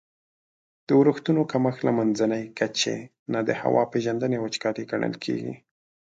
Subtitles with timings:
[0.85, 2.97] د اورښتونو کمښت له منځني کچي
[3.33, 5.53] نه د هوا پیژندني وچکالي ګڼل کیږي.